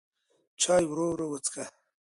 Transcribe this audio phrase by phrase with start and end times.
[0.61, 1.65] چای ورو ورو وڅښه.